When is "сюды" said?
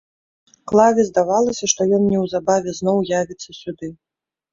3.61-3.91